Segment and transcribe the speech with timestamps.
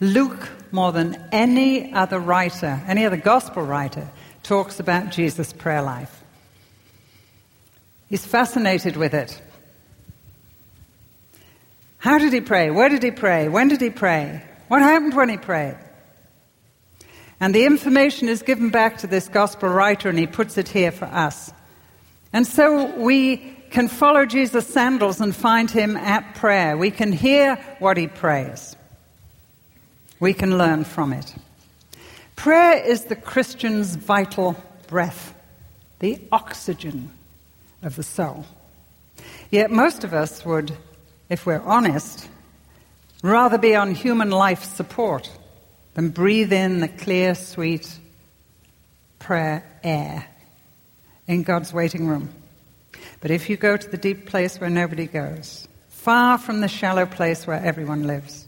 [0.00, 4.08] Luke, more than any other writer, any other gospel writer,
[4.42, 6.22] talks about Jesus' prayer life.
[8.08, 9.42] He's fascinated with it.
[11.98, 12.70] How did he pray?
[12.70, 13.48] Where did he pray?
[13.48, 14.42] When did he pray?
[14.68, 15.76] What happened when he prayed?
[17.40, 20.92] And the information is given back to this gospel writer, and he puts it here
[20.92, 21.52] for us.
[22.32, 23.38] And so we
[23.70, 26.76] can follow Jesus' sandals and find him at prayer.
[26.76, 28.76] We can hear what he prays.
[30.20, 31.34] We can learn from it.
[32.36, 34.56] Prayer is the Christian's vital
[34.86, 35.34] breath,
[35.98, 37.10] the oxygen
[37.82, 38.44] of the soul.
[39.50, 40.76] Yet most of us would,
[41.28, 42.28] if we're honest,
[43.22, 45.30] rather be on human life support
[45.94, 47.98] than breathe in the clear, sweet
[49.18, 50.26] prayer air
[51.26, 52.30] in God's waiting room.
[53.20, 57.06] But if you go to the deep place where nobody goes, far from the shallow
[57.06, 58.47] place where everyone lives,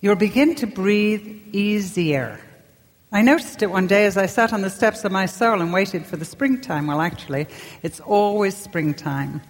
[0.00, 2.40] you'll begin to breathe easier.
[3.12, 5.72] I noticed it one day as I sat on the steps of my soul and
[5.72, 6.86] waited for the springtime.
[6.86, 7.48] Well, actually,
[7.82, 9.42] it's always springtime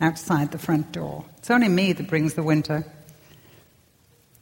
[0.00, 1.24] outside the front door.
[1.38, 2.84] It's only me that brings the winter.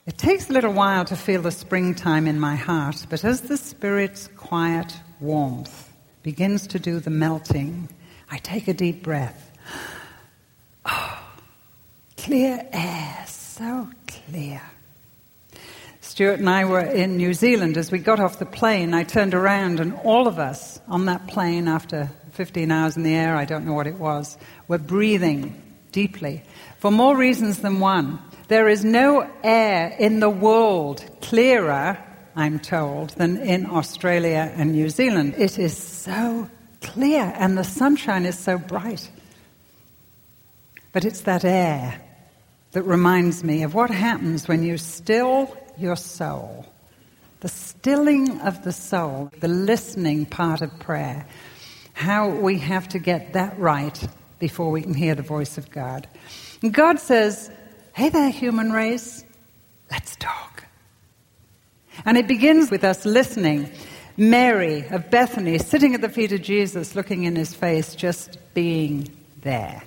[0.06, 3.56] It takes a little while to feel the springtime in my heart, but as the
[3.56, 7.89] Spirit's quiet warmth begins to do the melting,
[8.30, 9.50] I take a deep breath.
[10.86, 11.18] Oh,
[12.18, 14.61] clear air, so clear.
[16.14, 17.76] Stuart and I were in New Zealand.
[17.76, 21.26] As we got off the plane, I turned around, and all of us on that
[21.26, 25.60] plane, after 15 hours in the air, I don't know what it was, were breathing
[25.90, 26.44] deeply
[26.78, 28.20] for more reasons than one.
[28.46, 31.98] There is no air in the world clearer,
[32.36, 35.34] I'm told, than in Australia and New Zealand.
[35.36, 36.48] It is so
[36.80, 39.10] clear and the sunshine is so bright.
[40.92, 42.00] But it's that air
[42.70, 46.67] that reminds me of what happens when you still your soul.
[47.41, 51.27] The stilling of the soul, the listening part of prayer.
[51.92, 54.08] How we have to get that right
[54.39, 56.08] before we can hear the voice of God.
[56.63, 57.51] And God says,
[57.92, 59.24] Hey there, human race,
[59.90, 60.64] let's talk.
[62.05, 63.70] And it begins with us listening.
[64.17, 69.11] Mary of Bethany sitting at the feet of Jesus, looking in his face, just being
[69.42, 69.83] there,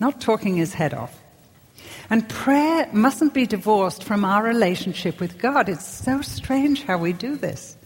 [0.00, 1.16] not talking his head off.
[2.10, 5.68] And prayer mustn't be divorced from our relationship with God.
[5.68, 7.76] It's so strange how we do this.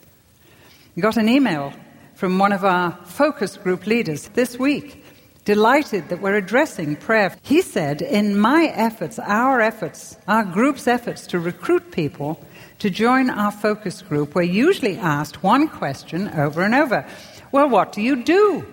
[0.95, 1.73] We got an email
[2.15, 5.05] from one of our focus group leaders this week
[5.45, 7.37] delighted that we're addressing prayer.
[7.43, 12.41] He said, In my efforts, our efforts, our group's efforts to recruit people
[12.79, 17.07] to join our focus group, we're usually asked one question over and over
[17.51, 18.72] Well, what do you do?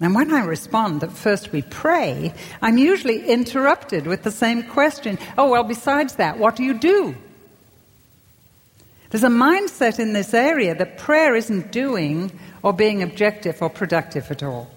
[0.00, 5.18] And when I respond that first we pray, I'm usually interrupted with the same question
[5.36, 7.14] Oh, well, besides that, what do you do?
[9.10, 14.30] There's a mindset in this area that prayer isn't doing or being objective or productive
[14.30, 14.70] at all.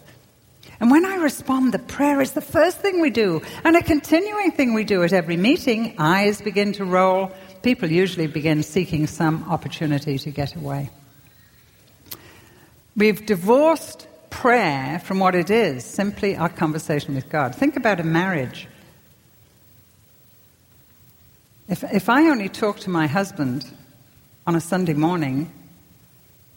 [0.79, 4.51] And when I respond that prayer is the first thing we do and a continuing
[4.51, 7.31] thing we do at every meeting, eyes begin to roll.
[7.61, 10.89] People usually begin seeking some opportunity to get away.
[12.97, 17.55] We've divorced prayer from what it is, simply our conversation with God.
[17.55, 18.67] Think about a marriage.
[21.69, 23.71] If, if I only talk to my husband
[24.45, 25.51] on a Sunday morning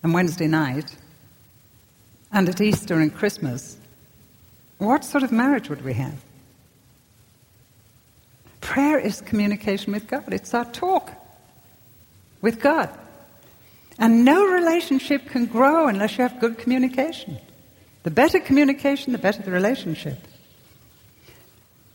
[0.02, 0.96] and Wednesday night,
[2.32, 3.76] and at Easter and Christmas,
[4.78, 6.20] what sort of marriage would we have?
[8.60, 11.12] Prayer is communication with God, it's our talk
[12.40, 12.90] with God.
[13.98, 17.38] And no relationship can grow unless you have good communication.
[18.06, 20.16] The better communication, the better the relationship.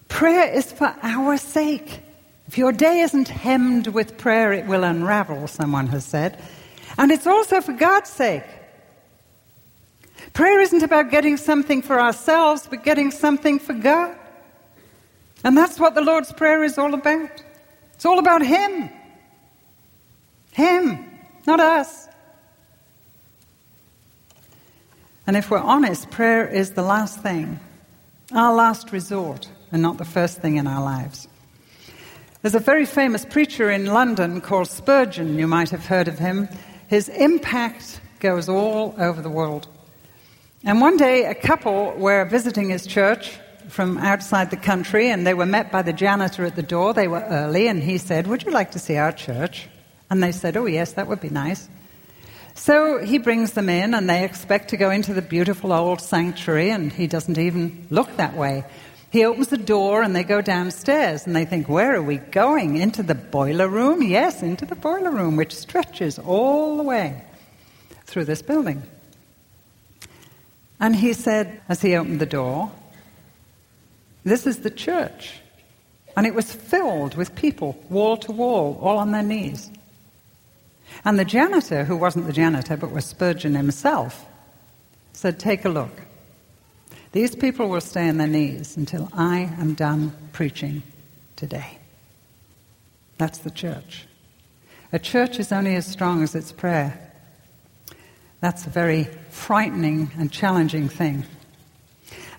[0.10, 2.02] Prayer is for our sake.
[2.50, 6.38] If your day isn't hemmed with prayer, it will unravel, someone has said.
[6.98, 8.44] And it's also for God's sake.
[10.34, 14.14] Prayer isn't about getting something for ourselves, but getting something for God.
[15.46, 17.42] And that's what the Lord's Prayer is all about.
[17.94, 18.90] It's all about Him.
[20.52, 21.10] Him,
[21.48, 22.10] not us.
[25.32, 27.58] And if we're honest, prayer is the last thing,
[28.34, 31.26] our last resort, and not the first thing in our lives.
[32.42, 35.40] There's a very famous preacher in London called Spurgeon.
[35.40, 36.50] You might have heard of him.
[36.90, 39.70] His impact goes all over the world.
[40.66, 43.40] And one day, a couple were visiting his church
[43.70, 46.94] from outside the country, and they were met by the janitor at the door.
[46.94, 49.70] They were early, and he said, Would you like to see our church?
[50.10, 51.70] And they said, Oh, yes, that would be nice.
[52.62, 56.70] So he brings them in, and they expect to go into the beautiful old sanctuary,
[56.70, 58.66] and he doesn't even look that way.
[59.10, 62.78] He opens the door and they go downstairs and they think, Where are we going?
[62.78, 64.04] Into the boiler room?
[64.04, 67.24] Yes, into the boiler room, which stretches all the way
[68.06, 68.84] through this building.
[70.80, 72.72] And he said, as he opened the door,
[74.24, 75.34] This is the church.
[76.16, 79.72] And it was filled with people, wall to wall, all on their knees.
[81.04, 84.26] And the janitor, who wasn't the janitor but was Spurgeon himself,
[85.14, 85.92] said, Take a look.
[87.12, 90.84] These people will stay on their knees until I am done preaching
[91.36, 91.78] today.
[93.18, 94.08] That's the church.
[94.94, 97.12] A church is only as strong as its prayer.
[98.40, 101.26] That's a very frightening and challenging thing.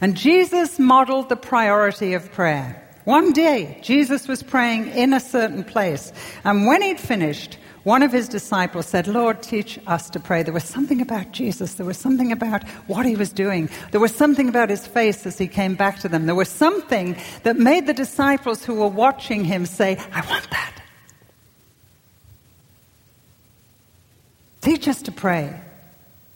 [0.00, 2.78] And Jesus modeled the priority of prayer.
[3.04, 6.12] One day, Jesus was praying in a certain place,
[6.44, 10.42] and when he'd finished, one of his disciples said, Lord, teach us to pray.
[10.42, 11.74] There was something about Jesus.
[11.74, 13.68] There was something about what he was doing.
[13.90, 16.26] There was something about his face as he came back to them.
[16.26, 20.82] There was something that made the disciples who were watching him say, I want that.
[24.60, 25.60] Teach us to pray.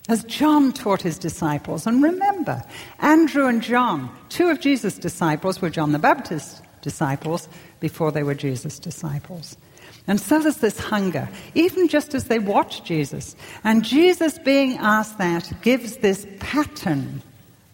[0.08, 1.86] As John taught his disciples.
[1.86, 2.62] And remember,
[2.98, 7.48] Andrew and John, two of Jesus' disciples, were John the Baptist's disciples
[7.80, 9.56] before they were Jesus' disciples.
[10.06, 13.34] And so there's this hunger, even just as they watch Jesus.
[13.64, 17.22] And Jesus, being asked that, gives this pattern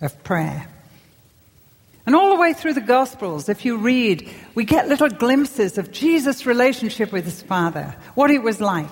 [0.00, 0.66] of prayer.
[2.06, 5.92] And all the way through the Gospels, if you read, we get little glimpses of
[5.92, 8.90] Jesus' relationship with his Father, what it was like.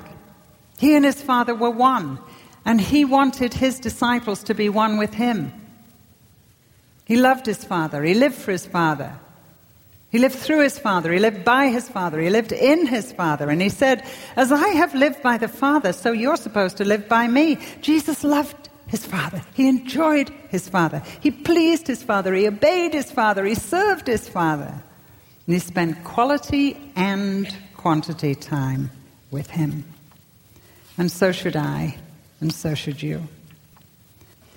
[0.79, 2.19] He and his Father were one,
[2.65, 5.53] and he wanted his disciples to be one with him.
[7.05, 9.19] He loved his Father, he lived for his Father.
[10.11, 11.13] He lived through his Father.
[11.13, 12.21] He lived by his Father.
[12.21, 13.49] He lived in his Father.
[13.49, 14.05] And he said,
[14.37, 17.59] As I have lived by the Father, so you're supposed to live by me.
[17.81, 19.41] Jesus loved his Father.
[19.55, 21.03] He enjoyed his Father.
[21.21, 22.35] He pleased his Father.
[22.35, 23.45] He obeyed his Father.
[23.45, 24.83] He served his Father.
[25.47, 28.91] And he spent quality and quantity time
[29.31, 29.85] with him.
[30.99, 31.97] And so should I,
[32.41, 33.29] and so should you.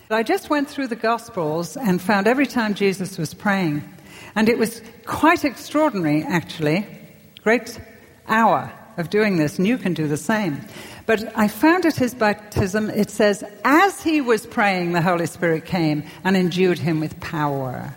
[0.10, 3.84] I just went through the Gospels and found every time Jesus was praying,
[4.36, 6.88] and it was quite extraordinary, actually.
[7.44, 7.80] Great
[8.28, 10.62] hour of doing this, and you can do the same.
[11.06, 15.66] But I found at his baptism, it says, as he was praying, the Holy Spirit
[15.66, 17.96] came and endued him with power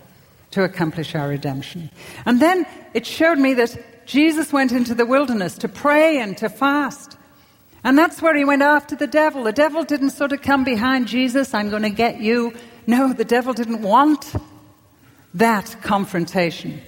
[0.52, 1.90] to accomplish our redemption.
[2.24, 6.48] And then it showed me that Jesus went into the wilderness to pray and to
[6.48, 7.16] fast.
[7.84, 9.44] And that's where he went after the devil.
[9.44, 12.54] The devil didn't sort of come behind Jesus, I'm going to get you.
[12.86, 14.34] No, the devil didn't want
[15.36, 16.80] that confrontation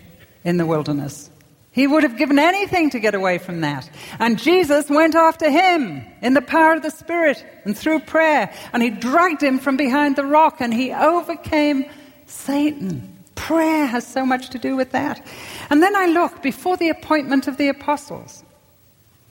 [0.45, 1.31] in the wilderness.
[1.71, 3.89] He would have given anything to get away from that.
[4.19, 8.53] And Jesus went after him in the power of the Spirit and through prayer.
[8.73, 11.85] And he dragged him from behind the rock and he overcame
[12.27, 13.17] Satan.
[13.35, 15.25] Prayer has so much to do with that.
[15.71, 18.43] And then I look before the appointment of the apostles.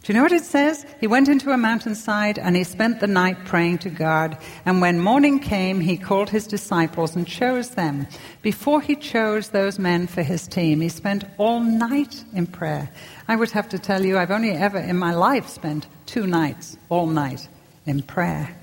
[0.07, 0.85] Do you know what it says?
[1.01, 4.37] He went into a mountainside and he spent the night praying to God.
[4.65, 8.07] And when morning came, he called his disciples and chose them.
[8.41, 12.89] Before he chose those men for his team, he spent all night in prayer.
[13.27, 16.77] I would have to tell you, I've only ever in my life spent two nights,
[16.87, 17.45] all night,
[17.85, 18.55] in prayer.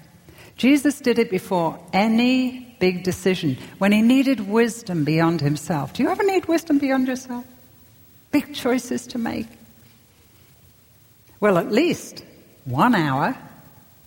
[0.57, 5.93] Jesus did it before any big decision, when he needed wisdom beyond himself.
[5.93, 7.45] Do you ever need wisdom beyond yourself?
[8.31, 9.47] Big choices to make.
[11.45, 12.25] Well, at least
[12.65, 13.37] one hour.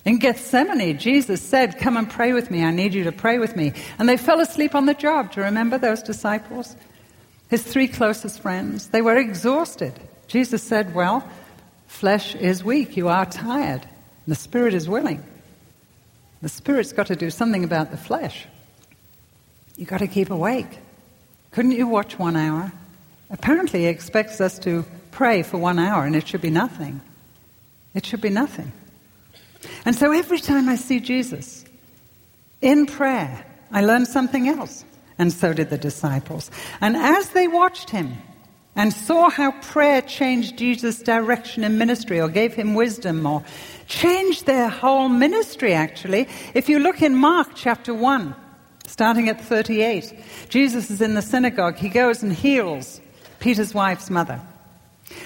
[0.05, 2.63] In Gethsemane, Jesus said, Come and pray with me.
[2.63, 3.73] I need you to pray with me.
[3.99, 5.31] And they fell asleep on the job.
[5.31, 6.75] Do you remember those disciples?
[7.47, 8.87] His three closest friends.
[8.87, 9.93] They were exhausted.
[10.27, 11.29] Jesus said, Well,
[11.85, 12.97] flesh is weak.
[12.97, 13.87] You are tired.
[14.27, 15.23] The spirit is willing.
[16.41, 18.47] The spirit's got to do something about the flesh.
[19.75, 20.79] You've got to keep awake.
[21.51, 22.71] Couldn't you watch one hour?
[23.29, 26.99] Apparently, he expects us to pray for one hour, and it should be nothing.
[27.93, 28.71] It should be nothing.
[29.85, 31.65] And so every time I see Jesus
[32.61, 34.85] in prayer, I learn something else.
[35.19, 36.51] And so did the disciples.
[36.79, 38.13] And as they watched him
[38.75, 43.43] and saw how prayer changed Jesus' direction in ministry or gave him wisdom or
[43.87, 48.35] changed their whole ministry, actually, if you look in Mark chapter 1,
[48.85, 50.13] starting at 38,
[50.49, 51.77] Jesus is in the synagogue.
[51.77, 53.01] He goes and heals
[53.39, 54.39] Peter's wife's mother.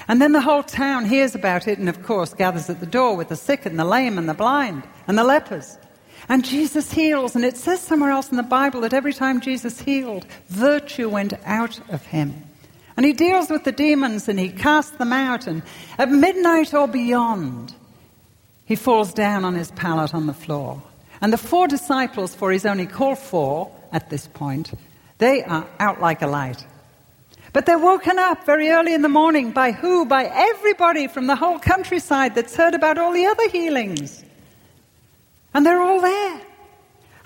[0.08, 3.16] And then the whole town hears about it and, of course, gathers at the door
[3.16, 5.78] with the sick and the lame and the blind and the lepers.
[6.28, 7.34] And Jesus heals.
[7.34, 11.34] And it says somewhere else in the Bible that every time Jesus healed, virtue went
[11.44, 12.34] out of him.
[12.96, 15.46] And he deals with the demons and he casts them out.
[15.46, 15.62] And
[15.98, 17.74] at midnight or beyond,
[18.64, 20.82] he falls down on his pallet on the floor.
[21.20, 24.72] And the four disciples, for he's only called four at this point,
[25.18, 26.66] they are out like a light.
[27.52, 30.06] But they're woken up very early in the morning by who?
[30.06, 34.24] By everybody from the whole countryside that's heard about all the other healings.
[35.52, 36.40] And they're all there.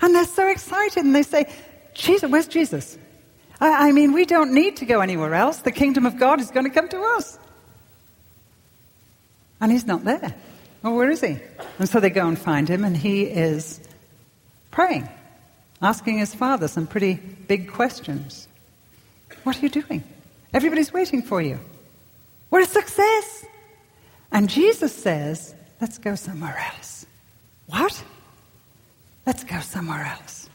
[0.01, 1.49] And they're so excited and they say,
[1.93, 2.97] Jesus, where's Jesus?
[3.59, 5.59] I, I mean, we don't need to go anywhere else.
[5.59, 7.39] The kingdom of God is going to come to us.
[9.59, 10.35] And he's not there.
[10.83, 11.39] Well, where is he?
[11.79, 13.79] And so they go and find him, and he is
[14.69, 15.09] praying,
[15.81, 18.47] asking his father some pretty big questions.
[19.43, 20.03] What are you doing?
[20.53, 21.59] Everybody's waiting for you.
[22.49, 23.45] We're a success.
[24.31, 27.05] And Jesus says, let's go somewhere else.
[27.67, 28.03] What?
[29.25, 30.49] Let's go somewhere else.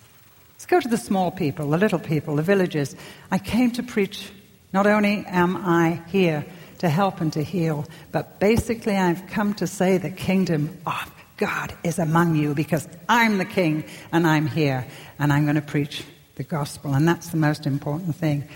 [0.54, 2.96] Let's go to the small people, the little people, the villages.
[3.30, 4.30] I came to preach.
[4.72, 6.46] Not only am I here
[6.78, 11.74] to help and to heal, but basically I've come to say the kingdom of God
[11.84, 14.86] is among you because I'm the king and I'm here
[15.18, 16.04] and I'm going to preach
[16.36, 16.94] the gospel.
[16.94, 18.48] And that's the most important thing.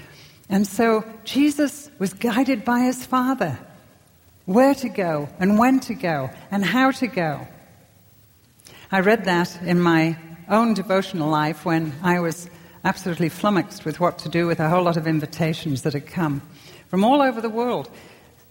[0.49, 3.59] And so Jesus was guided by his Father
[4.45, 7.47] where to go and when to go and how to go.
[8.91, 10.17] I read that in my
[10.49, 12.49] own devotional life when I was
[12.85, 16.41] absolutely flummoxed with what to do with a whole lot of invitations that had come
[16.89, 17.91] from all over the world.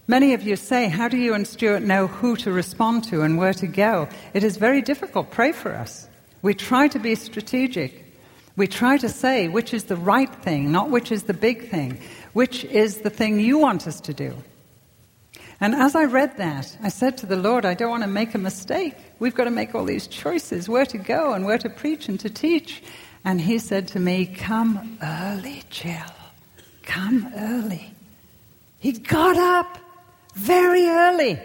[0.06, 3.38] Many of you say, How do you and Stuart know who to respond to and
[3.38, 4.08] where to go?
[4.34, 5.30] It is very difficult.
[5.30, 6.08] Pray for us.
[6.42, 8.05] We try to be strategic.
[8.56, 12.00] We try to say which is the right thing, not which is the big thing,
[12.32, 14.34] which is the thing you want us to do.
[15.60, 18.34] And as I read that, I said to the Lord, I don't want to make
[18.34, 18.94] a mistake.
[19.18, 22.20] We've got to make all these choices where to go and where to preach and
[22.20, 22.82] to teach.
[23.24, 26.12] And He said to me, Come early, Jill.
[26.82, 27.92] Come early.
[28.78, 29.78] He got up
[30.34, 31.40] very early.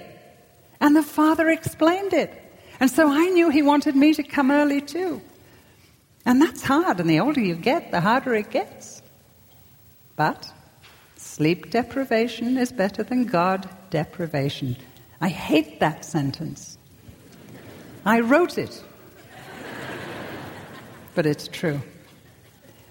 [0.81, 2.37] And the Father explained it.
[2.79, 5.21] And so I knew He wanted me to come early too.
[6.25, 9.01] And that's hard, and the older you get, the harder it gets.
[10.15, 10.51] But
[11.15, 14.77] sleep deprivation is better than God deprivation.
[15.19, 16.77] I hate that sentence.
[18.05, 18.83] I wrote it.
[21.15, 21.81] but it's true.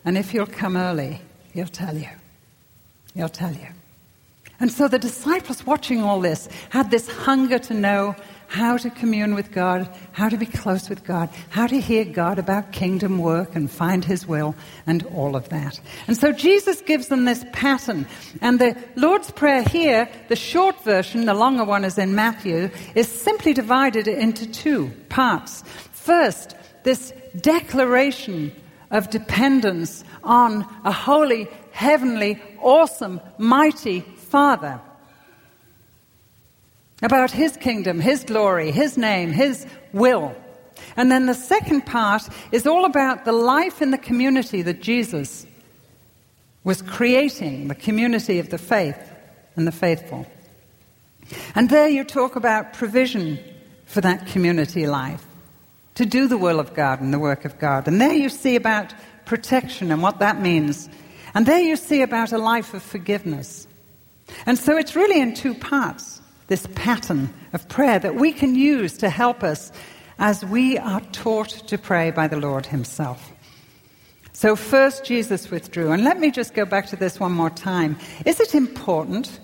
[0.05, 1.21] And if you'll come early,
[1.53, 2.09] he'll tell you.
[3.15, 3.69] He'll tell you.
[4.61, 8.15] And so the disciples watching all this had this hunger to know
[8.51, 12.37] how to commune with God, how to be close with God, how to hear God
[12.37, 14.57] about kingdom work and find His will,
[14.89, 15.81] and all of that.
[16.09, 18.09] And so Jesus gives them this pattern.
[18.41, 23.07] And the Lord's Prayer here, the short version, the longer one is in Matthew, is
[23.07, 25.63] simply divided into two parts.
[25.93, 28.53] First, this declaration
[28.91, 34.81] of dependence on a holy, heavenly, awesome, mighty Father
[37.03, 40.35] about His kingdom, His glory, His name, His will.
[40.97, 45.47] And then the second part is all about the life in the community that Jesus
[46.65, 48.99] was creating, the community of the faith
[49.57, 50.27] and the faithful.
[51.55, 53.39] And there you talk about provision
[53.87, 55.25] for that community life,
[55.97, 57.89] to do the will of God and the work of God.
[57.89, 60.89] And there you see about protection and what that means.
[61.35, 63.67] And there you see about a life of forgiveness.
[64.47, 66.20] And so it's really in two parts
[66.51, 69.71] this pattern of prayer that we can use to help us
[70.19, 73.33] as we are taught to pray by the Lord Himself.
[74.33, 75.93] So, first, Jesus withdrew.
[75.93, 77.97] And let me just go back to this one more time.
[78.27, 79.39] Is it important?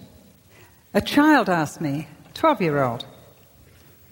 [0.95, 3.07] A child asked me, 12 year old,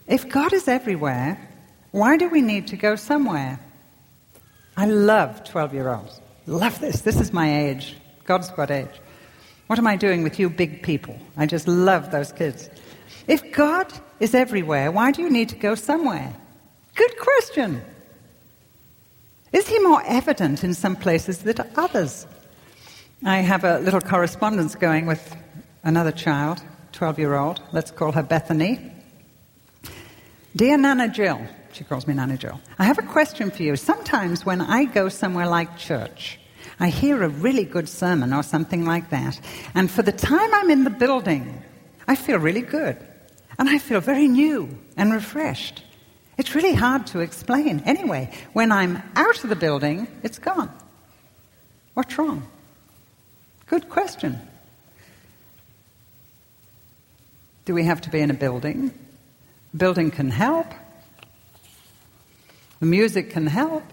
[0.06, 1.50] if God is everywhere,
[1.90, 3.58] why do we need to go somewhere?
[4.76, 6.20] I love 12 year olds.
[6.46, 7.00] Love this.
[7.00, 7.96] This is my age.
[8.24, 9.00] God's got age.
[9.66, 11.18] What am I doing with you big people?
[11.36, 12.68] I just love those kids.
[13.26, 16.34] If God is everywhere, why do you need to go somewhere?
[16.94, 17.82] Good question.
[19.52, 22.26] Is he more evident in some places than others?
[23.24, 25.36] I have a little correspondence going with
[25.84, 26.62] another child,
[26.92, 27.62] 12 year old.
[27.72, 28.92] Let's call her Bethany.
[30.56, 31.40] Dear Nana Jill,
[31.72, 33.76] she calls me Nana Jill, I have a question for you.
[33.76, 36.38] Sometimes when I go somewhere like church,
[36.78, 39.40] I hear a really good sermon or something like that,
[39.74, 41.62] and for the time I'm in the building,
[42.06, 42.96] I feel really good.
[43.58, 45.82] And I feel very new and refreshed.
[46.36, 47.80] It's really hard to explain.
[47.86, 50.70] Anyway, when I'm out of the building, it's gone.
[51.94, 52.46] What's wrong?
[53.66, 54.38] Good question.
[57.64, 58.92] Do we have to be in a building?
[59.76, 60.66] Building can help.
[62.80, 63.84] The music can help.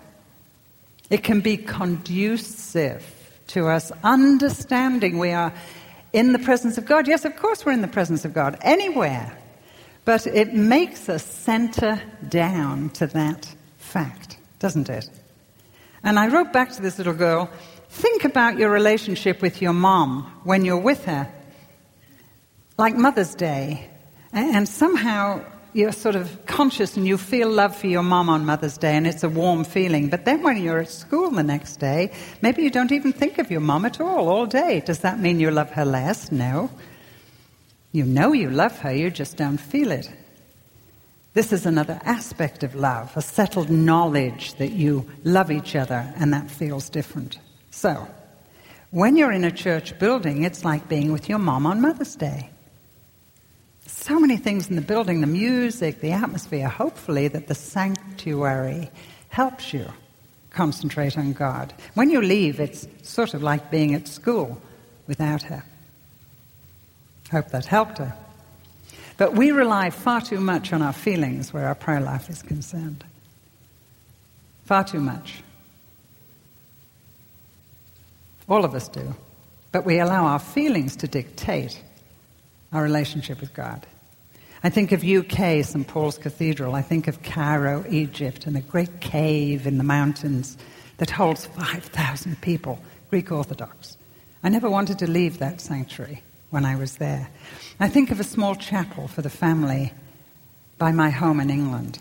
[1.10, 3.06] It can be conducive
[3.48, 5.54] to us understanding we are
[6.14, 7.08] in the presence of God.
[7.08, 8.58] Yes, of course, we're in the presence of God.
[8.62, 9.38] Anywhere.
[10.04, 15.10] But it makes us center down to that fact, doesn't it?
[16.04, 17.50] And I wrote back to this little girl
[17.90, 21.30] think about your relationship with your mom when you're with her,
[22.78, 23.90] like Mother's Day,
[24.32, 25.44] and somehow
[25.74, 29.08] you're sort of conscious and you feel love for your mom on Mother's Day and
[29.08, 30.10] it's a warm feeling.
[30.10, 33.52] But then when you're at school the next day, maybe you don't even think of
[33.52, 34.82] your mom at all, all day.
[34.86, 36.32] Does that mean you love her less?
[36.32, 36.70] No.
[37.92, 40.10] You know you love her, you just don't feel it.
[41.34, 46.34] This is another aspect of love, a settled knowledge that you love each other and
[46.34, 47.40] that feels different.
[47.72, 48.08] So,
[48.92, 52.50] when you're in a church building, it's like being with your mom on Mother's Day.
[53.88, 58.90] So many things in the building the music, the atmosphere, hopefully, that the sanctuary
[59.30, 59.86] helps you
[60.50, 61.74] concentrate on God.
[61.94, 64.62] When you leave, it's sort of like being at school
[65.08, 65.64] without her.
[67.32, 68.14] Hope that helped her.
[69.18, 73.06] But we rely far too much on our feelings where our prayer life is concerned.
[74.66, 75.42] Far too much.
[78.50, 79.16] All of us do.
[79.72, 81.82] But we allow our feelings to dictate
[82.74, 83.88] our relationship with God.
[84.64, 85.88] I think of UK, St.
[85.88, 86.76] Paul's Cathedral.
[86.76, 90.58] I think of Cairo, Egypt, and a great cave in the mountains
[90.98, 92.78] that holds 5,000 people,
[93.10, 93.98] Greek Orthodox.
[94.44, 97.30] I never wanted to leave that sanctuary when I was there.
[97.80, 99.94] I think of a small chapel for the family
[100.78, 102.00] by my home in England.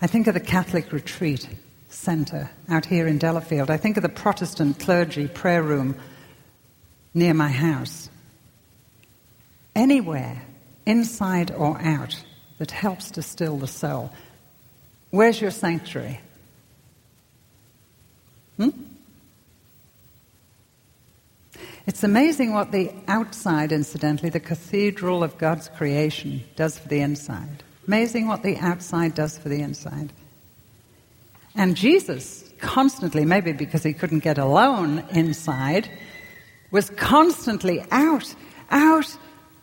[0.00, 1.48] I think of the Catholic retreat
[1.88, 3.70] centre out here in Delafield.
[3.70, 5.96] I think of the Protestant clergy prayer room
[7.14, 8.08] near my house.
[9.74, 10.42] Anywhere,
[10.86, 12.22] inside or out,
[12.58, 14.12] that helps to still the soul.
[15.10, 16.20] Where's your sanctuary?
[18.56, 18.70] Hmm?
[21.88, 27.62] It's amazing what the outside, incidentally, the cathedral of God's creation, does for the inside.
[27.86, 30.12] Amazing what the outside does for the inside.
[31.54, 35.88] And Jesus constantly, maybe because he couldn't get alone inside,
[36.70, 38.34] was constantly out,
[38.70, 39.16] out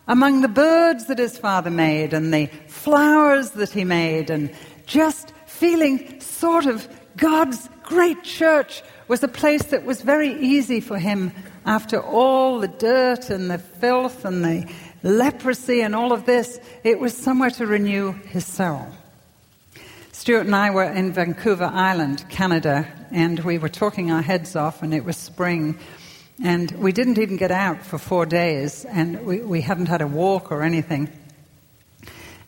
[0.08, 4.50] among the birds that his father made and the flowers that he made and
[4.86, 10.98] just feeling sort of God's great church was a place that was very easy for
[10.98, 11.30] him
[11.66, 16.98] after all the dirt and the filth and the leprosy and all of this, it
[17.00, 18.86] was somewhere to renew his soul.
[20.12, 24.82] Stuart and I were in Vancouver Island, Canada, and we were talking our heads off,
[24.82, 25.78] and it was spring.
[26.42, 30.06] And we didn't even get out for four days, and we, we hadn't had a
[30.06, 31.10] walk or anything.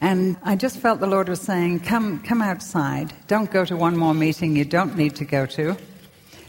[0.00, 3.12] And I just felt the Lord was saying, come, come outside.
[3.26, 5.76] Don't go to one more meeting you don't need to go to.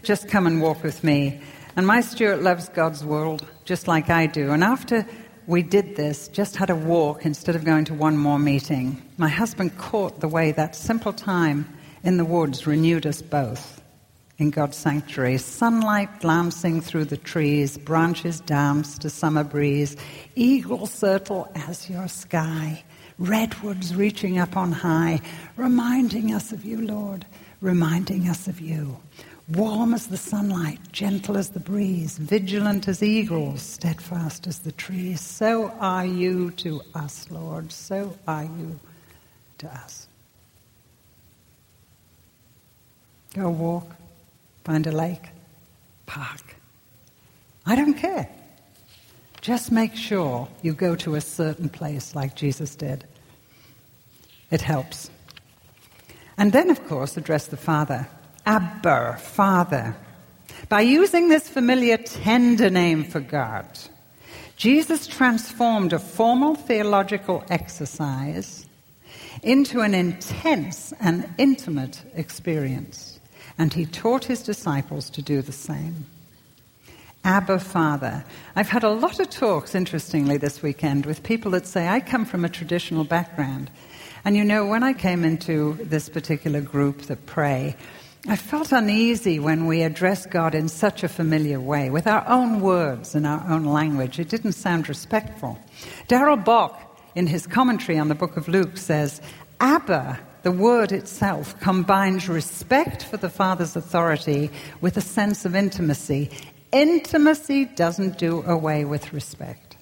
[0.03, 1.41] Just come and walk with me.
[1.79, 4.51] And my Stuart loves God's world just like I do.
[4.51, 5.05] And after
[5.47, 9.29] we did this, just had a walk instead of going to one more meeting, my
[9.29, 13.81] husband caught the way that simple time in the woods renewed us both
[14.39, 15.37] in God's sanctuary.
[15.37, 19.95] Sunlight glancing through the trees, branches danced to summer breeze,
[20.35, 22.83] eagle circle as your sky,
[23.17, 25.21] redwoods reaching up on high,
[25.55, 27.25] reminding us of you, Lord,
[27.61, 28.97] reminding us of you.
[29.53, 35.21] Warm as the sunlight, gentle as the breeze, vigilant as eagles, steadfast as the trees,
[35.21, 38.79] so are you to us, Lord, so are you
[39.57, 40.07] to us.
[43.33, 43.95] Go walk,
[44.65, 45.29] find a lake,
[46.05, 46.55] park.
[47.65, 48.29] I don't care.
[49.41, 53.03] Just make sure you go to a certain place like Jesus did.
[54.51, 55.09] It helps.
[56.37, 58.07] And then, of course, address the Father.
[58.49, 59.95] Abba, Father.
[60.69, 63.77] By using this familiar, tender name for God,
[64.55, 68.65] Jesus transformed a formal theological exercise
[69.43, 73.19] into an intense and intimate experience,
[73.59, 76.07] and he taught his disciples to do the same.
[77.23, 78.25] Abba Father.
[78.55, 82.25] I've had a lot of talks, interestingly, this weekend with people that say, I come
[82.25, 83.69] from a traditional background.
[84.25, 87.75] And you know, when I came into this particular group that pray,
[88.27, 92.59] I felt uneasy when we addressed God in such a familiar way, with our own
[92.59, 94.19] words and our own language.
[94.19, 95.57] It didn't sound respectful.
[96.07, 99.21] Darrell Bock, in his commentary on the book of Luke, says,
[99.61, 104.51] Abba, the word itself, combines respect for the Father's authority
[104.81, 106.29] with a sense of intimacy.
[106.73, 109.77] Intimacy doesn't do away with respect.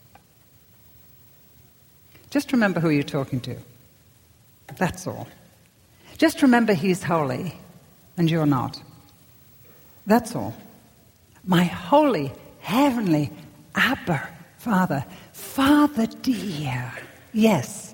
[2.29, 3.57] Just remember who you're talking to.
[4.77, 5.27] That's all.
[6.17, 7.55] Just remember He's holy
[8.17, 8.81] and you're not.
[10.05, 10.55] That's all.
[11.45, 13.31] My holy, heavenly
[13.75, 14.27] Abba,
[14.57, 16.91] Father, Father dear,
[17.31, 17.93] yes,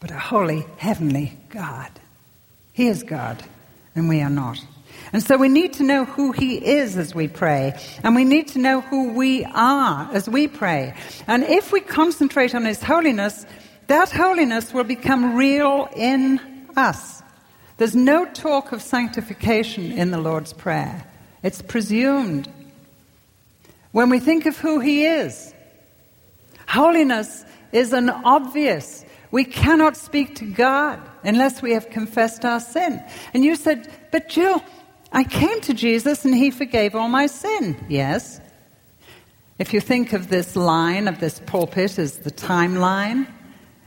[0.00, 1.90] but a holy, heavenly God.
[2.72, 3.42] He is God,
[3.94, 4.58] and we are not.
[5.12, 8.48] And so we need to know who He is as we pray, and we need
[8.48, 10.94] to know who we are as we pray.
[11.26, 13.44] And if we concentrate on His holiness,
[13.88, 16.40] that holiness will become real in
[16.76, 17.22] us.
[17.78, 21.04] There's no talk of sanctification in the Lord's Prayer,
[21.42, 22.48] it's presumed.
[23.92, 25.54] When we think of who He is,
[26.68, 29.04] holiness is an obvious.
[29.30, 33.02] We cannot speak to God unless we have confessed our sin.
[33.32, 34.62] And you said, But Jill,
[35.12, 37.76] I came to Jesus and He forgave all my sin.
[37.88, 38.40] Yes.
[39.58, 43.26] If you think of this line of this pulpit as the timeline,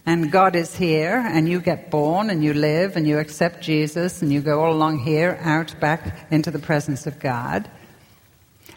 [0.06, 4.22] and God is here, and you get born, and you live, and you accept Jesus,
[4.22, 7.70] and you go all along here, out, back into the presence of God,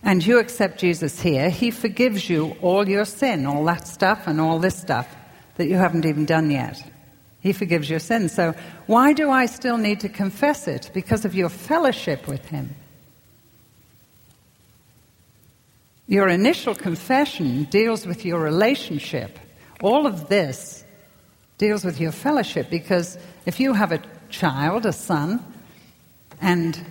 [0.02, 4.40] and you accept Jesus here, He forgives you all your sin, all that stuff, and
[4.40, 5.08] all this stuff
[5.56, 6.82] that you haven't even done yet.
[7.40, 8.28] He forgives your sin.
[8.28, 8.54] So
[8.86, 10.90] why do I still need to confess it?
[10.94, 12.74] Because of your fellowship with Him.
[16.06, 19.38] Your initial confession deals with your relationship.
[19.82, 20.81] All of this
[21.58, 25.44] deals with your fellowship because if you have a child, a son,
[26.40, 26.84] and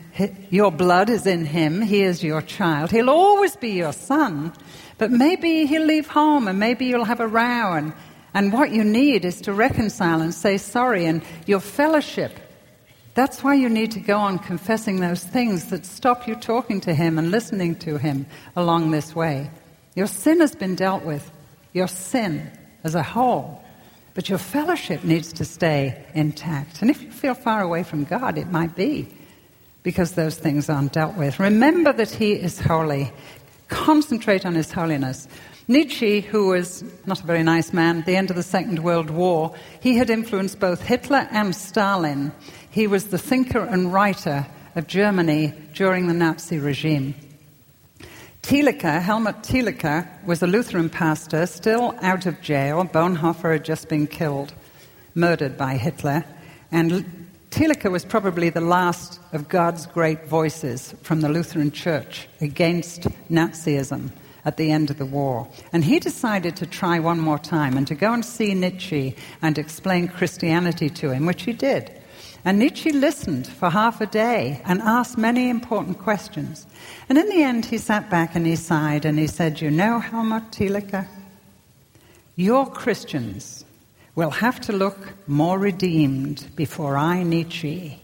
[0.50, 4.54] your blood is in him, he is your child, he'll always be your son,
[4.98, 7.94] but maybe he'll leave home and maybe you'll have a row and
[8.34, 12.40] and what you need is to reconcile and say sorry and your fellowship.
[13.14, 16.94] That's why you need to go on confessing those things that stop you talking to
[16.94, 19.52] Him and listening to Him along this way.
[19.96, 21.30] Your sin has been dealt with,
[21.74, 22.50] your sin
[22.86, 23.62] as a whole.
[24.14, 26.82] But your fellowship needs to stay intact.
[26.82, 29.08] And if you feel far away from God, it might be
[29.84, 31.40] because those things aren't dealt with.
[31.40, 33.12] Remember that He is holy.
[33.70, 35.28] Concentrate on His holiness.
[35.68, 39.10] Nietzsche, who was not a very nice man at the end of the Second World
[39.10, 42.34] War, he had influenced both Hitler and Stalin.
[42.72, 44.46] He was the thinker and writer
[44.76, 47.16] of Germany during the Nazi regime.
[48.44, 52.84] Thielicke, Helmut Thielicke, was a Lutheran pastor still out of jail.
[52.84, 54.54] Bonhoeffer had just been killed,
[55.14, 56.26] murdered by Hitler.
[56.72, 63.04] And Thielicke was probably the last of God's great voices from the Lutheran Church against
[63.30, 64.12] Nazism
[64.44, 65.48] at the end of the war.
[65.72, 69.58] And he decided to try one more time and to go and see Nietzsche and
[69.58, 72.01] explain Christianity to him, which he did.
[72.44, 76.66] And Nietzsche listened for half a day and asked many important questions.
[77.08, 80.00] And in the end, he sat back and he sighed and he said, You know,
[80.00, 81.08] Helmut Thielicke,
[82.36, 83.64] your Christians
[84.16, 88.00] will have to look more redeemed before I, Nietzsche,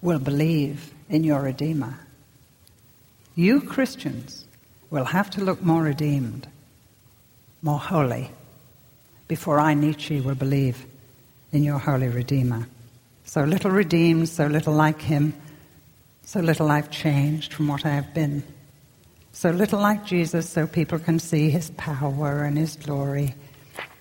[0.00, 1.98] will believe in your Redeemer.
[3.34, 4.46] You Christians
[4.90, 6.46] will have to look more redeemed,
[7.62, 8.30] more holy,
[9.26, 10.84] before I, Nietzsche, will believe
[11.50, 12.66] in your holy Redeemer.
[13.24, 15.34] So little redeemed, so little like him,
[16.22, 18.42] so little I've changed from what I have been.
[19.32, 23.34] So little like Jesus, so people can see his power and his glory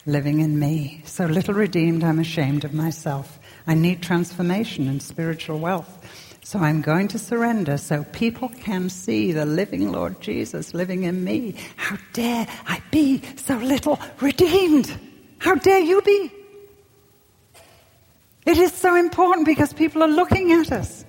[0.05, 1.01] living in me.
[1.05, 3.39] So little redeemed, I'm ashamed of myself.
[3.67, 5.99] I need transformation and spiritual wealth.
[6.43, 11.23] So I'm going to surrender so people can see the living Lord Jesus living in
[11.23, 11.55] me.
[11.77, 14.93] How dare I be so little redeemed?
[15.37, 16.31] How dare you be?
[18.45, 21.05] It is so important because people are looking at us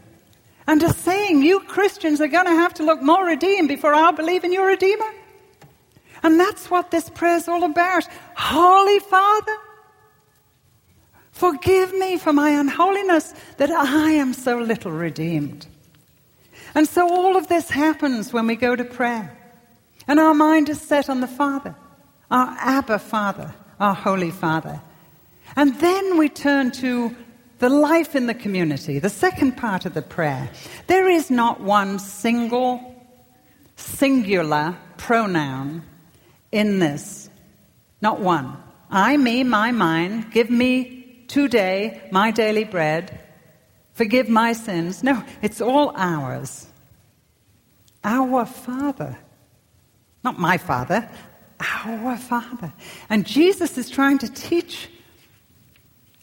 [0.66, 4.12] and are saying, You Christians are going to have to look more redeemed before I'll
[4.12, 5.10] believe in your Redeemer.
[6.22, 8.06] And that's what this prayer is all about.
[8.36, 9.56] Holy Father,
[11.32, 15.66] Forgive me for my unholiness that I am so little redeemed.
[16.74, 19.36] And so all of this happens when we go to prayer.
[20.06, 21.74] And our mind is set on the Father,
[22.30, 24.80] our Abba Father, our Holy Father.
[25.56, 27.16] And then we turn to
[27.62, 30.51] the life in the community, the second part of the prayer.
[30.88, 33.07] There is not one single,
[33.77, 35.85] singular pronoun
[36.51, 37.31] in this.
[38.01, 38.57] Not one.
[38.90, 40.29] I, me, my, mine.
[40.33, 43.20] Give me today my daily bread,
[43.92, 45.05] forgive my sins.
[45.05, 46.66] No, it's all ours.
[48.03, 49.16] Our Father.
[50.25, 51.09] Not my Father,
[51.61, 52.72] our Father.
[53.09, 54.88] And Jesus is trying to teach.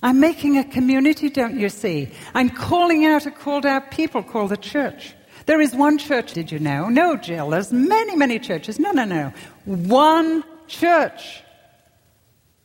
[0.02, 2.10] I'm making a community, don't you see?
[2.34, 5.14] I'm calling out a called out people called the church.
[5.46, 6.90] There is one church, did you know?
[6.90, 8.80] No, Jill, there's many, many churches.
[8.80, 9.34] No, no, no.
[9.66, 11.44] One church.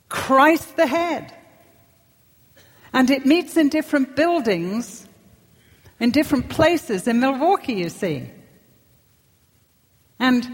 [0.09, 1.35] Christ the head.
[2.93, 5.09] And it meets in different buildings,
[5.99, 8.31] in different places in Milwaukee, you see.
[10.21, 10.49] And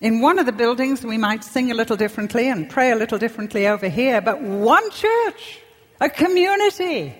[0.00, 3.18] in one of the buildings, we might sing a little differently and pray a little
[3.18, 5.61] differently over here, but one church,
[6.02, 7.14] a community.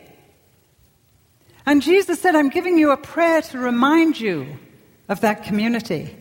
[1.65, 4.59] And Jesus said, I'm giving you a prayer to remind you
[5.09, 6.17] of that community.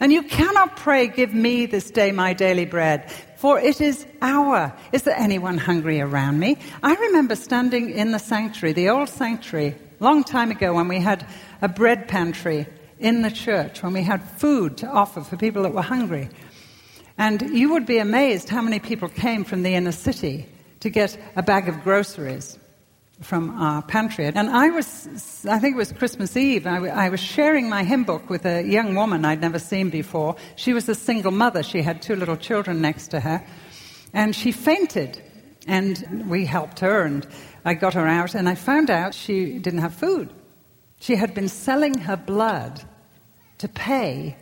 [0.00, 4.74] And you cannot pray, Give me this day my daily bread, for it is our.
[4.90, 6.58] Is there anyone hungry around me?
[6.82, 11.24] I remember standing in the sanctuary, the old sanctuary, long time ago when we had
[11.62, 12.66] a bread pantry
[12.98, 16.28] in the church, when we had food to offer for people that were hungry.
[17.16, 20.48] And you would be amazed how many people came from the inner city
[20.80, 22.58] to get a bag of groceries
[23.20, 24.26] from our pantry.
[24.26, 28.04] And I was, I think it was Christmas Eve, I, I, was sharing my hymn
[28.04, 30.36] book with a young woman I'd never seen before.
[30.56, 33.44] She was a single mother, she had two little children next to her.
[34.12, 35.20] And she fainted.
[35.66, 37.26] And we helped her, and
[37.64, 40.32] I got her out, and I found out she didn't have food.
[41.00, 42.82] She had been selling her blood
[43.58, 44.36] to pay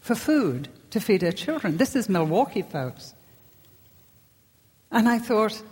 [0.00, 1.76] for food to feed her children.
[1.76, 3.14] This is Milwaukee, folks.
[4.90, 5.62] And I thought,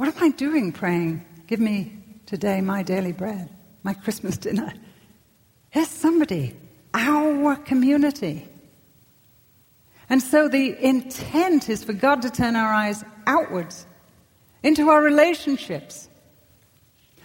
[0.00, 1.92] what am I doing praying, give me
[2.24, 3.50] today my daily bread,
[3.82, 4.72] my Christmas dinner?
[5.68, 6.56] Here's somebody,
[6.94, 8.48] our community.
[10.08, 13.84] And so the intent is for God to turn our eyes outwards
[14.62, 16.08] into our relationships.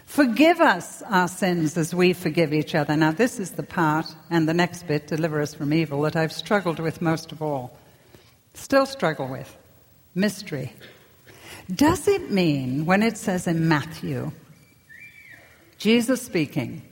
[0.04, 2.94] Forgive us our sins as we forgive each other.
[2.94, 6.30] Now, this is the part, and the next bit, deliver us from evil, that I've
[6.30, 7.74] struggled with most of all.
[8.52, 9.56] Still struggle with.
[10.14, 10.74] Mystery.
[11.74, 14.30] Does it mean, when it says in Matthew,
[15.78, 16.82] Jesus speaking,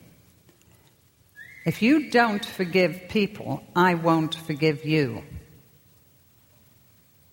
[1.64, 5.22] if you don't forgive people, I won't forgive you?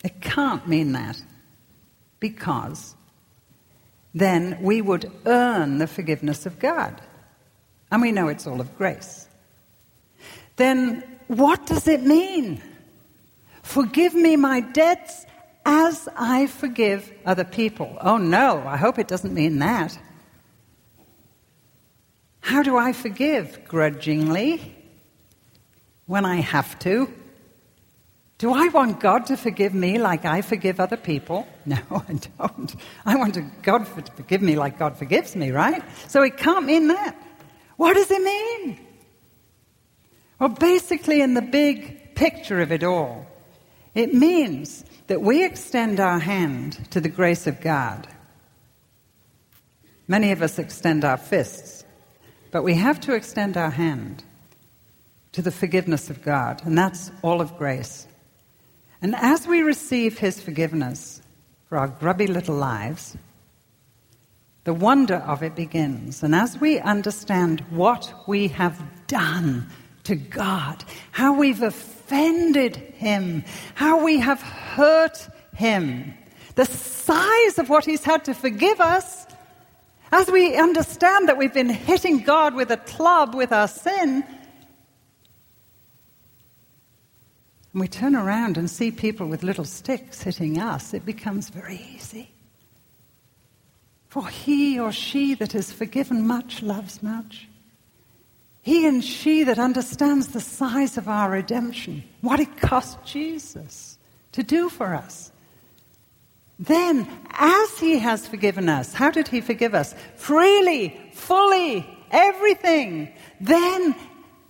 [0.04, 1.22] It can't mean that
[2.20, 2.96] because
[4.14, 7.02] then we would earn the forgiveness of God.
[7.92, 9.28] And we know it's all of grace.
[10.56, 12.62] Then what does it mean?
[13.64, 15.26] Forgive me my debts
[15.66, 17.98] as I forgive other people.
[18.02, 19.98] Oh no, I hope it doesn't mean that.
[22.42, 23.66] How do I forgive?
[23.66, 24.76] Grudgingly?
[26.08, 27.12] When I have to?
[28.40, 31.48] Do I want God to forgive me like I forgive other people?
[31.64, 32.76] No, I don't.
[33.06, 35.84] I want God to forgive me like God forgives me, right?
[36.08, 37.16] So it can't mean that.
[37.78, 38.80] What does it mean?
[40.40, 43.28] Well, basically, in the big picture of it all,
[43.94, 48.08] it means that we extend our hand to the grace of God.
[50.08, 51.84] Many of us extend our fists,
[52.50, 54.24] but we have to extend our hand
[55.34, 58.08] to the forgiveness of God, and that's all of grace.
[59.02, 61.22] And as we receive His forgiveness
[61.68, 63.18] for our grubby little lives,
[64.64, 66.24] the wonder of it begins.
[66.24, 69.68] And as we understand what we have done
[70.06, 76.14] to God, how we've offended Offended him, how we have hurt Him,
[76.56, 79.26] the size of what He's had to forgive us,
[80.12, 84.26] as we understand that we've been hitting God with a club with our sin,
[87.72, 91.80] and we turn around and see people with little sticks hitting us, it becomes very
[91.96, 92.30] easy.
[94.10, 97.48] For he or she that is forgiven much loves much.
[98.62, 103.98] He and she that understands the size of our redemption, what it cost Jesus
[104.34, 105.32] to do for us.
[106.60, 109.96] Then, as He has forgiven us, how did He forgive us?
[110.16, 113.12] Freely, fully, everything.
[113.40, 113.96] Then,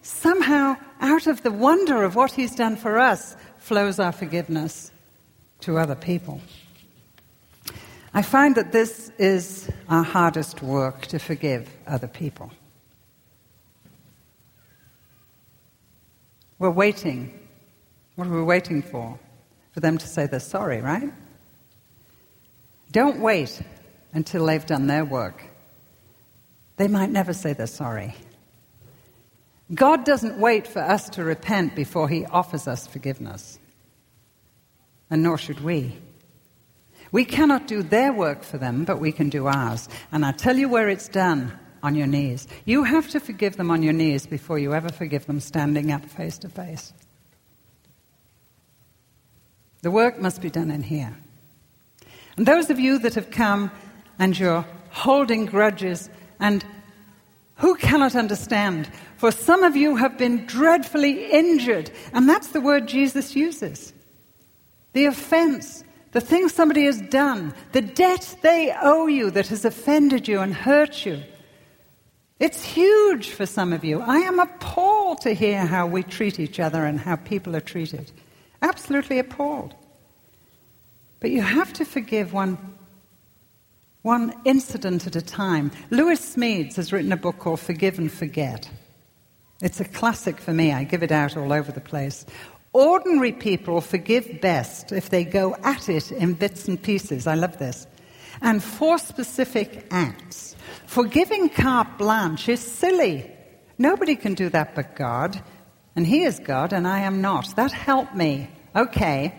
[0.01, 4.91] somehow, out of the wonder of what He's done for us, flows our forgiveness
[5.61, 6.41] to other people.
[8.13, 12.51] I find that this is our hardest work to forgive other people.
[16.61, 17.33] We're waiting.
[18.13, 19.17] What are we waiting for?
[19.71, 21.11] For them to say they're sorry, right?
[22.91, 23.59] Don't wait
[24.13, 25.43] until they've done their work.
[26.77, 28.13] They might never say they're sorry.
[29.73, 33.57] God doesn't wait for us to repent before he offers us forgiveness.
[35.09, 35.97] And nor should we.
[37.11, 39.89] We cannot do their work for them, but we can do ours.
[40.11, 42.47] And I tell you where it's done on your knees.
[42.65, 46.05] You have to forgive them on your knees before you ever forgive them standing up
[46.05, 46.93] face to face.
[49.81, 51.17] The work must be done in here.
[52.37, 53.71] And those of you that have come
[54.19, 56.63] and you're holding grudges, and
[57.55, 58.89] who cannot understand?
[59.17, 63.93] For some of you have been dreadfully injured, and that's the word Jesus uses.
[64.93, 70.27] The offense, the thing somebody has done, the debt they owe you that has offended
[70.27, 71.23] you and hurt you.
[72.41, 74.01] It's huge for some of you.
[74.01, 78.11] I am appalled to hear how we treat each other and how people are treated.
[78.63, 79.75] Absolutely appalled.
[81.19, 82.57] But you have to forgive one
[84.01, 85.69] one incident at a time.
[85.91, 88.67] Lewis Smedes has written a book called Forgive and Forget.
[89.61, 90.73] It's a classic for me.
[90.73, 92.25] I give it out all over the place.
[92.73, 97.27] Ordinary people forgive best if they go at it in bits and pieces.
[97.27, 97.85] I love this.
[98.41, 100.55] And for specific acts.
[100.85, 103.29] Forgiving carte blanche is silly.
[103.77, 105.41] Nobody can do that but God.
[105.95, 107.55] And He is God, and I am not.
[107.55, 108.49] That helped me.
[108.75, 109.33] Okay.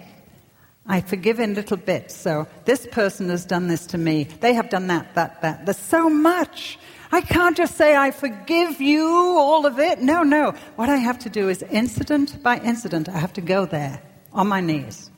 [0.87, 2.15] I forgive in little bits.
[2.15, 4.25] So this person has done this to me.
[4.25, 5.65] They have done that, that, that.
[5.65, 6.79] There's so much.
[7.13, 10.01] I can't just say, I forgive you, all of it.
[10.01, 10.55] No, no.
[10.77, 14.49] What I have to do is incident by incident, I have to go there on
[14.49, 15.11] my knees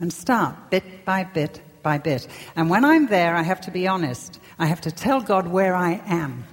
[0.00, 2.26] and start bit by bit by bit.
[2.56, 4.40] And when I'm there, I have to be honest.
[4.58, 6.44] I have to tell God where I am.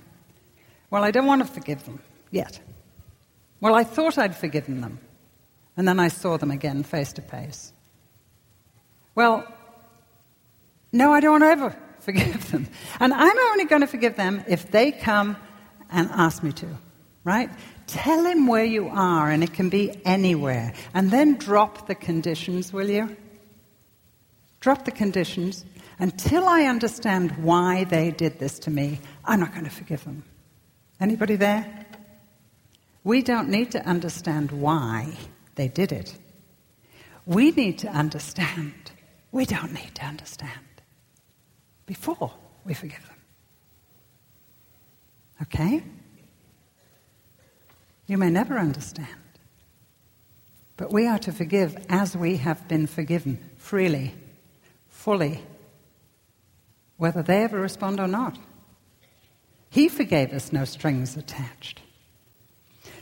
[0.89, 2.59] Well, I don't want to forgive them yet.
[3.61, 4.99] Well, I thought I'd forgiven them.
[5.77, 7.71] And then I saw them again face to face.
[9.15, 9.45] Well,
[10.91, 12.67] no, I don't ever forgive them.
[12.99, 15.37] And I'm only going to forgive them if they come
[15.91, 16.67] and ask me to,
[17.23, 17.49] right?
[17.87, 20.73] Tell him where you are, and it can be anywhere.
[20.93, 23.17] And then drop the conditions, will you?
[24.59, 25.65] Drop the conditions.
[25.99, 30.23] Until I understand why they did this to me, I'm not going to forgive them.
[30.99, 31.85] Anybody there?
[33.03, 35.13] We don't need to understand why
[35.55, 36.17] they did it.
[37.25, 38.91] We need to understand.
[39.31, 40.51] We don't need to understand
[41.85, 42.31] before
[42.65, 43.17] we forgive them.
[45.43, 45.83] Okay?
[48.07, 49.07] You may never understand.
[50.77, 54.13] But we are to forgive as we have been forgiven, freely,
[54.99, 55.41] fully,
[56.97, 58.38] whether they ever respond or not.
[59.69, 61.81] He forgave us, no strings attached.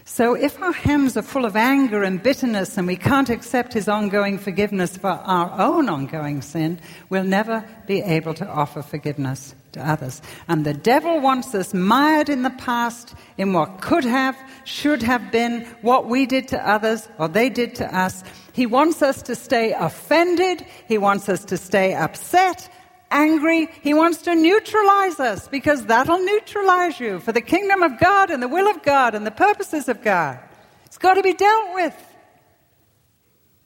[0.06, 3.90] So if our hands are full of anger and bitterness and we can't accept his
[3.90, 6.80] ongoing forgiveness for our own ongoing sin,
[7.10, 10.22] we'll never be able to offer forgiveness to others.
[10.48, 15.32] And the devil wants us mired in the past, in what could have, should have
[15.32, 18.24] been, what we did to others or they did to us.
[18.54, 20.66] He wants us to stay offended.
[20.88, 22.70] He wants us to stay upset
[23.10, 23.70] angry.
[23.82, 28.42] He wants to neutralize us because that'll neutralize you for the kingdom of God and
[28.42, 30.40] the will of God and the purposes of God.
[30.86, 31.96] It's got to be dealt with.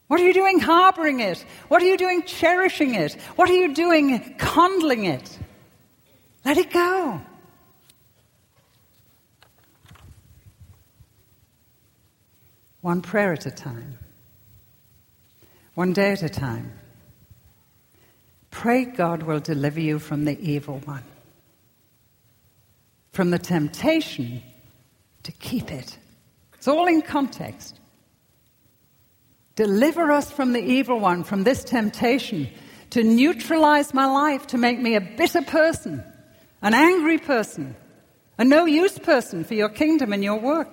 [0.07, 1.45] What are you doing harboring it?
[1.69, 3.13] What are you doing cherishing it?
[3.37, 5.39] What are you doing coddling it?
[6.43, 7.21] Let it go.
[12.81, 13.99] One prayer at a time,
[15.75, 16.71] one day at a time.
[18.49, 21.03] Pray God will deliver you from the evil one,
[23.11, 24.41] from the temptation
[25.23, 25.97] to keep it.
[26.55, 27.79] It's all in context.
[29.55, 32.49] Deliver us from the evil one, from this temptation
[32.91, 36.03] to neutralize my life, to make me a bitter person,
[36.61, 37.75] an angry person,
[38.37, 40.69] a no use person for your kingdom and your work.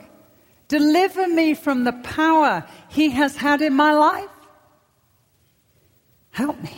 [0.68, 4.28] Deliver me from the power he has had in my life.
[6.30, 6.72] Help me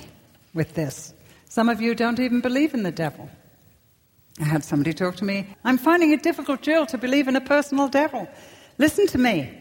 [0.55, 1.12] with this.
[1.49, 3.29] Some of you don't even believe in the devil.
[4.40, 5.55] I had somebody talk to me.
[5.64, 8.29] I'm finding it difficult, Jill, to believe in a personal devil.
[8.79, 9.60] Listen to me.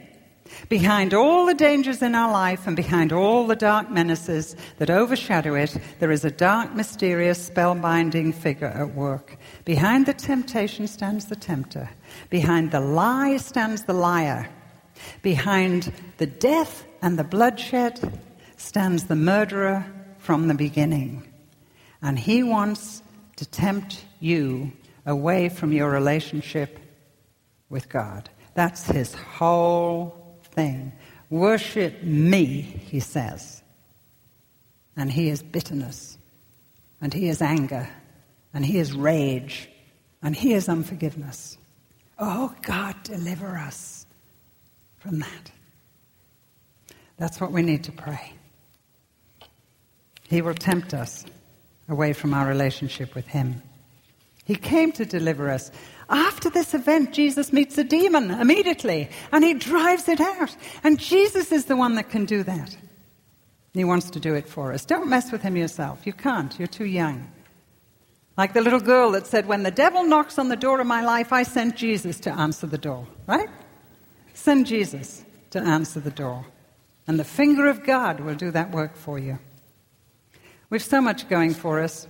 [0.68, 5.56] Behind all the dangers in our life and behind all the dark menaces that overshadow
[5.56, 9.38] it, there is a dark, mysterious, spellbinding figure at work.
[9.66, 11.90] Behind the temptation stands the tempter.
[12.30, 14.50] Behind the lie stands the liar.
[15.22, 18.22] Behind the death and the bloodshed
[18.58, 19.86] stands the murderer
[20.18, 21.24] from the beginning.
[22.02, 23.02] And He wants
[23.38, 24.74] to tempt you
[25.06, 26.80] away from your relationship
[27.70, 28.30] with God.
[28.54, 30.19] That's His whole
[30.52, 30.92] thing.
[31.30, 33.62] Worship me, He says.
[34.96, 36.18] And He is bitterness,
[37.02, 37.90] and He is anger,
[38.54, 39.70] and He is rage,
[40.22, 41.58] and He is unforgiveness.
[42.18, 44.06] Oh, God, deliver us
[44.98, 45.52] from that.
[47.18, 48.34] That's what we need to pray.
[50.28, 51.26] He will tempt us
[51.88, 53.62] away from our relationship with Him.
[54.50, 55.70] He came to deliver us.
[56.10, 60.58] After this event, Jesus meets a demon immediately and he drives it out.
[60.84, 62.76] And Jesus is the one that can do that.
[63.76, 64.86] He wants to do it for us.
[64.86, 66.08] Don't mess with him yourself.
[66.08, 66.58] You can't.
[66.58, 67.32] You're too young.
[68.40, 71.04] Like the little girl that said, When the devil knocks on the door of my
[71.04, 73.06] life, I send Jesus to answer the door.
[73.28, 73.50] Right?
[74.34, 76.44] Send Jesus to answer the door.
[77.06, 79.38] And the finger of God will do that work for you.
[80.72, 82.08] We've so much going for us.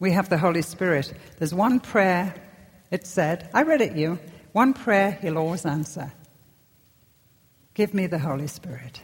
[0.00, 1.12] We have the Holy Spirit.
[1.38, 2.34] There's one prayer,
[2.90, 4.18] it said, I read it you,
[4.52, 6.12] one prayer he'll always answer.
[7.74, 9.02] Give me the Holy Spirit.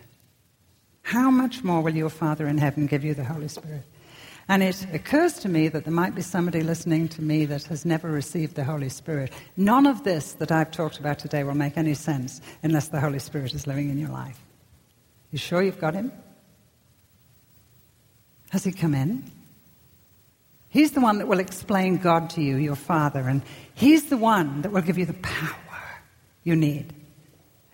[1.02, 3.84] How much more will your Father in heaven give you the Holy Spirit?
[4.48, 7.84] And it occurs to me that there might be somebody listening to me that has
[7.84, 9.32] never received the Holy Spirit.
[9.56, 13.18] None of this that I've talked about today will make any sense unless the Holy
[13.18, 14.40] Spirit is living in your life.
[15.30, 16.12] You sure you've got Him?
[18.50, 19.30] Has He come in?
[20.68, 23.42] He's the one that will explain God to you, your Father, and
[23.74, 25.56] He's the one that will give you the power
[26.44, 26.92] you need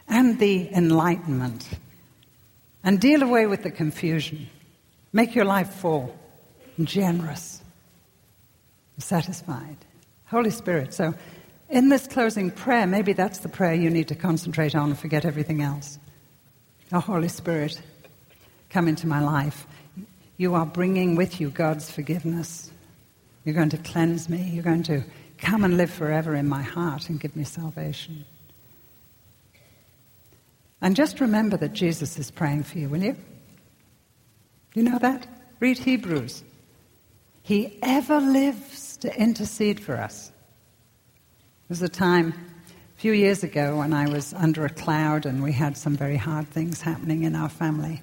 [0.08, 1.68] and the enlightenment
[2.84, 4.48] and deal away with the confusion.
[5.12, 6.16] Make your life full
[6.76, 7.62] and generous,
[8.98, 9.76] satisfied.
[10.26, 10.94] Holy Spirit.
[10.94, 11.14] So,
[11.68, 15.24] in this closing prayer, maybe that's the prayer you need to concentrate on and forget
[15.24, 15.98] everything else.
[16.92, 17.80] Oh, Holy Spirit,
[18.70, 19.66] come into my life.
[20.38, 22.71] You are bringing with you God's forgiveness.
[23.44, 24.50] You're going to cleanse me.
[24.52, 25.02] You're going to
[25.38, 28.24] come and live forever in my heart and give me salvation.
[30.80, 33.16] And just remember that Jesus is praying for you, will you?
[34.74, 35.26] You know that?
[35.60, 36.42] Read Hebrews.
[37.42, 40.28] He ever lives to intercede for us.
[40.28, 42.34] There was a time
[42.96, 46.16] a few years ago when I was under a cloud and we had some very
[46.16, 48.02] hard things happening in our family.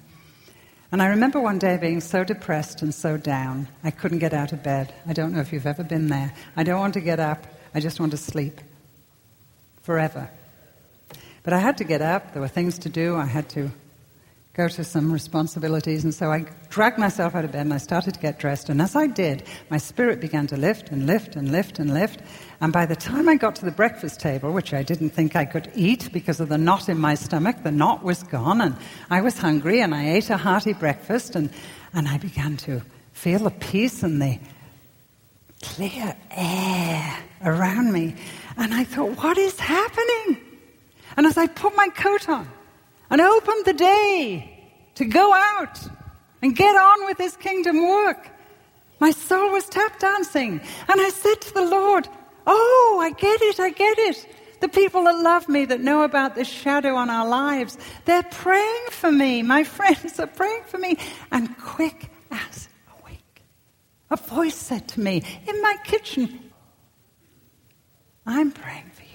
[0.92, 4.52] And I remember one day being so depressed and so down, I couldn't get out
[4.52, 4.92] of bed.
[5.06, 6.34] I don't know if you've ever been there.
[6.56, 8.60] I don't want to get up, I just want to sleep
[9.82, 10.30] forever.
[11.44, 13.70] But I had to get up, there were things to do, I had to
[14.54, 16.02] go to some responsibilities.
[16.02, 18.68] And so I dragged myself out of bed and I started to get dressed.
[18.68, 22.20] And as I did, my spirit began to lift and lift and lift and lift.
[22.60, 25.44] And by the time I got to the breakfast table, which I didn't think I
[25.44, 28.76] could eat because of the knot in my stomach, the knot was gone and
[29.08, 31.50] I was hungry and I ate a hearty breakfast and,
[31.92, 32.82] and I began to
[33.12, 34.38] feel the peace and the
[35.62, 38.16] clear air around me.
[38.56, 40.38] And I thought, what is happening?
[41.16, 42.48] And as I put my coat on,
[43.10, 44.56] and opened the day
[44.94, 45.80] to go out
[46.42, 48.30] and get on with his kingdom work.
[49.00, 50.60] My soul was tap dancing.
[50.88, 52.08] And I said to the Lord,
[52.46, 54.26] Oh, I get it, I get it.
[54.60, 58.86] The people that love me, that know about this shadow on our lives, they're praying
[58.90, 59.42] for me.
[59.42, 60.96] My friends are praying for me.
[61.30, 63.42] And quick as a wink,
[64.10, 66.50] a voice said to me in my kitchen,
[68.26, 69.08] I'm praying for you.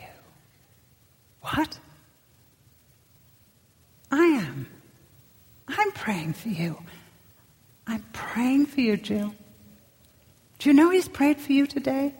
[1.41, 1.79] What?
[4.15, 4.67] I am.
[5.67, 6.77] I'm praying for you.
[7.85, 9.35] I'm praying for you, Jill.
[10.59, 12.13] Do you know He's prayed for you today?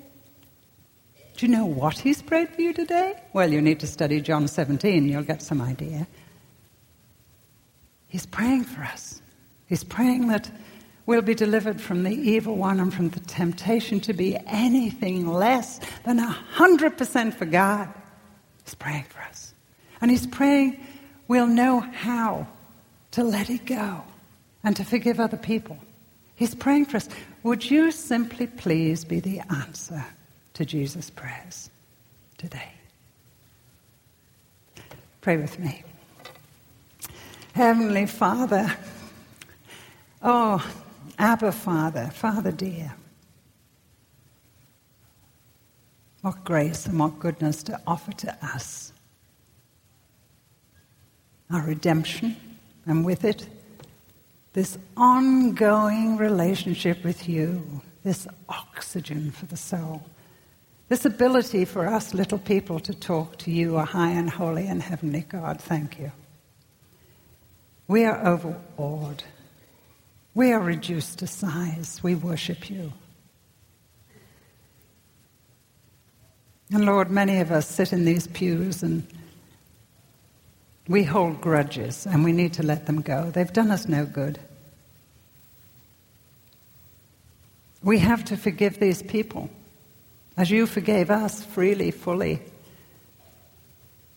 [1.38, 3.16] Do you know what He's prayed for you today?
[3.32, 6.06] Well, you need to study John 17, you'll get some idea.
[8.10, 9.22] He's praying for us.
[9.68, 10.52] He's praying that
[11.06, 15.80] we'll be delivered from the evil one and from the temptation to be anything less
[16.04, 17.94] than 100% for God.
[18.66, 19.54] He's praying for us.
[20.02, 20.86] And He's praying
[21.28, 22.48] we'll know how
[23.12, 24.04] to let it go
[24.64, 25.78] and to forgive other people.
[26.36, 27.08] He's praying for us.
[27.44, 30.06] Would you simply please be the answer
[30.56, 31.70] to Jesus' prayers
[32.38, 32.72] today?
[35.22, 35.84] Pray with me.
[37.54, 38.76] Heavenly Father,
[40.22, 40.64] oh,
[41.18, 42.94] Abba Father, Father dear,
[46.22, 48.92] what grace and what goodness to offer to us
[51.52, 52.36] our redemption,
[52.86, 53.48] and with it,
[54.54, 60.04] this ongoing relationship with you, this oxygen for the soul,
[60.88, 64.82] this ability for us little people to talk to you, a high and holy and
[64.82, 65.60] heavenly God.
[65.60, 66.12] Thank you.
[67.88, 69.24] We are overawed.
[70.34, 72.02] We are reduced to size.
[72.04, 72.94] We worship you.
[76.72, 79.06] And Lord, many of us sit in these pews and
[80.88, 83.32] we hold grudges and we need to let them go.
[83.32, 84.40] They've done us no good.
[87.84, 89.50] We have to forgive these people
[90.38, 92.42] as you forgave us freely, fully.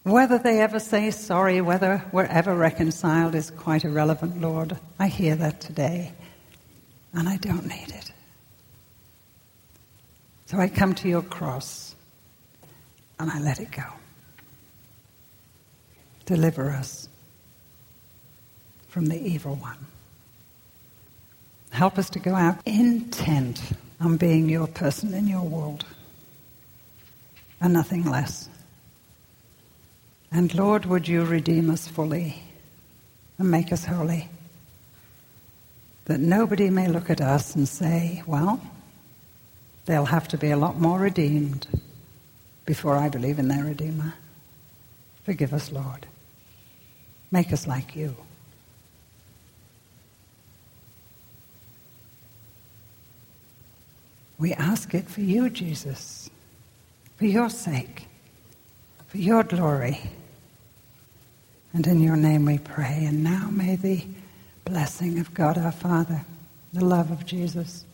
[0.02, 4.78] Whether they ever say sorry, whether we're ever reconciled is quite irrelevant, Lord.
[4.98, 6.12] I hear that today,
[7.12, 8.12] and I don't need it.
[10.46, 11.94] So I come to your cross
[13.18, 13.84] and I let it go.
[16.28, 17.08] Deliver us
[18.88, 19.78] from the evil one.
[21.70, 23.62] Help us to go out intent
[23.98, 25.86] on being your person in your world
[27.62, 28.46] and nothing less.
[30.30, 32.42] And Lord, would you redeem us fully
[33.38, 34.28] and make us holy?
[36.04, 38.60] That nobody may look at us and say, well,
[39.86, 41.66] they'll have to be a lot more redeemed
[42.66, 44.12] before I believe in their Redeemer.
[45.24, 46.06] Forgive us, Lord.
[47.30, 48.16] Make us like you.
[54.38, 56.30] We ask it for you, Jesus,
[57.16, 58.06] for your sake,
[59.08, 60.00] for your glory.
[61.72, 63.04] And in your name we pray.
[63.04, 64.04] And now may the
[64.64, 66.24] blessing of God our Father,
[66.72, 67.84] the love of Jesus,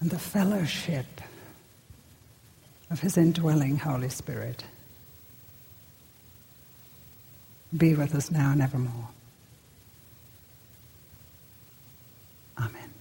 [0.00, 1.06] and the fellowship
[2.90, 4.64] of his indwelling Holy Spirit
[7.76, 9.08] be with us now and evermore.
[12.58, 12.91] Amen.